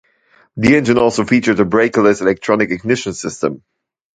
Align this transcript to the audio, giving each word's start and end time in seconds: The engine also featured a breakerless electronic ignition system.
The 0.57 0.75
engine 0.75 0.97
also 0.97 1.25
featured 1.25 1.59
a 1.59 1.63
breakerless 1.63 2.21
electronic 2.21 2.71
ignition 2.71 3.13
system. 3.13 3.61